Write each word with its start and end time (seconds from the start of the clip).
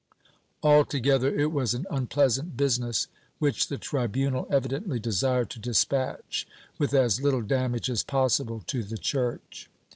^ 0.63 0.67
Altogether 0.67 1.27
it 1.31 1.51
was 1.51 1.75
an 1.75 1.85
unpleasant 1.91 2.57
business, 2.57 3.07
which 3.37 3.67
the 3.67 3.77
tribunal 3.77 4.47
evidently 4.49 4.99
desired 4.99 5.51
to 5.51 5.59
despatch 5.59 6.47
with 6.79 6.91
as 6.91 7.21
little 7.21 7.43
damage 7.43 7.87
as 7.87 8.01
possible 8.01 8.63
to 8.65 8.81
the 8.81 8.97
Church. 8.97 9.69